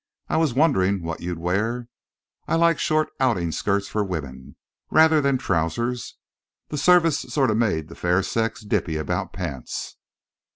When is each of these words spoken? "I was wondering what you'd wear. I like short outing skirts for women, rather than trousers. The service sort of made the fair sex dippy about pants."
"I 0.29 0.37
was 0.37 0.55
wondering 0.55 1.03
what 1.03 1.21
you'd 1.21 1.37
wear. 1.37 1.87
I 2.47 2.55
like 2.55 2.79
short 2.79 3.09
outing 3.19 3.51
skirts 3.51 3.87
for 3.87 4.03
women, 4.03 4.55
rather 4.89 5.21
than 5.21 5.37
trousers. 5.37 6.17
The 6.69 6.77
service 6.79 7.19
sort 7.19 7.51
of 7.51 7.57
made 7.57 7.87
the 7.87 7.93
fair 7.93 8.23
sex 8.23 8.61
dippy 8.63 8.97
about 8.97 9.31
pants." 9.31 9.97